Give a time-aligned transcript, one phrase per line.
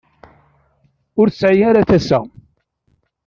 [1.19, 2.19] Ur tesɛi ara tasa.